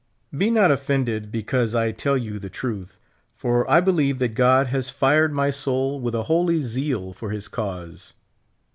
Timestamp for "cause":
7.47-8.15